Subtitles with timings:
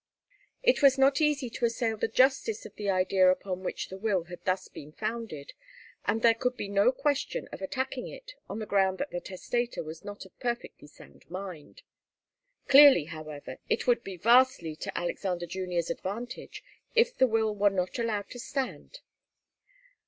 [0.63, 4.23] It was not easy to assail the justice of the idea upon which the will
[4.23, 5.53] had thus been founded,
[6.07, 9.83] and there could be no question of attacking it on the ground that the testator
[9.83, 11.83] was not of perfectly sound mind.
[12.67, 16.63] Clearly, however, it would be vastly to Alexander Junior's advantage
[16.95, 19.01] if the will were not allowed to stand.